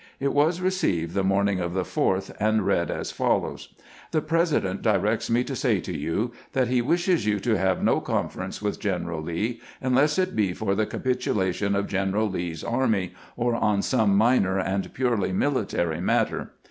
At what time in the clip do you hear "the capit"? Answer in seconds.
10.73-11.19